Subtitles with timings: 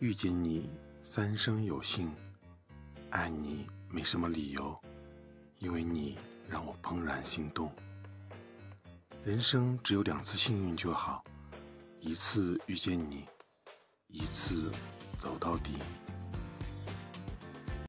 [0.00, 0.70] 遇见你
[1.02, 2.08] 三生有幸
[3.10, 4.78] 爱你没什么理由
[5.58, 6.16] 因为你
[6.48, 7.72] 让我怦然心动。
[9.24, 11.24] 人生只有两次幸运就好
[11.98, 13.24] 一次遇见你
[14.06, 14.70] 一次
[15.18, 15.72] 走到底。